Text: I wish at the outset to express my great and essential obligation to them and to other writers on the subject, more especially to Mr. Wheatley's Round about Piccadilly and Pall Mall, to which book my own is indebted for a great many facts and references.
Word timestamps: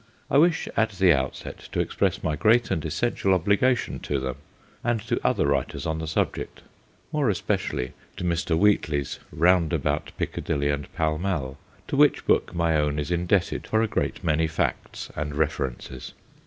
I 0.31 0.39
wish 0.39 0.67
at 0.75 0.93
the 0.93 1.13
outset 1.13 1.69
to 1.71 1.79
express 1.79 2.23
my 2.23 2.35
great 2.35 2.71
and 2.71 2.83
essential 2.83 3.35
obligation 3.35 3.99
to 3.99 4.19
them 4.19 4.37
and 4.83 4.99
to 5.01 5.23
other 5.23 5.45
writers 5.45 5.85
on 5.85 5.99
the 5.99 6.07
subject, 6.07 6.61
more 7.11 7.29
especially 7.29 7.93
to 8.17 8.23
Mr. 8.23 8.57
Wheatley's 8.57 9.19
Round 9.31 9.71
about 9.73 10.11
Piccadilly 10.17 10.69
and 10.71 10.91
Pall 10.95 11.19
Mall, 11.19 11.59
to 11.87 11.95
which 11.95 12.25
book 12.25 12.55
my 12.55 12.75
own 12.77 12.97
is 12.97 13.11
indebted 13.11 13.67
for 13.67 13.83
a 13.83 13.87
great 13.87 14.23
many 14.23 14.47
facts 14.47 15.11
and 15.15 15.35
references. 15.35 16.13